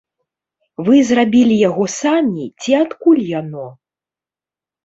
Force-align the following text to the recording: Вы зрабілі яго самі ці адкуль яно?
Вы 0.85 0.95
зрабілі 1.09 1.55
яго 1.69 1.85
самі 1.99 2.45
ці 2.61 2.71
адкуль 2.81 3.21
яно? 3.39 3.65